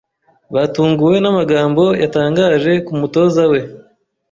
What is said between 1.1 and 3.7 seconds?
n'amagambo yatangaje kumutoza we